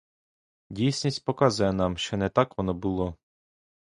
Дійсність 0.69 1.25
показує 1.25 1.73
нам, 1.73 1.97
що 1.97 2.17
не 2.17 2.29
так 2.29 2.57
воно 2.57 2.73
було. 2.73 3.15